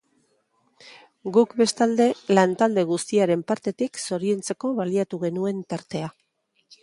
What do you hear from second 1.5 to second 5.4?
bestalde, lan talde guztiaren partetik zoriontzeko baliatu